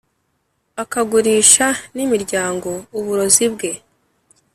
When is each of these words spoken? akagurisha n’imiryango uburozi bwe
akagurisha 0.83 1.65
n’imiryango 1.95 2.69
uburozi 2.97 3.45
bwe 3.53 3.71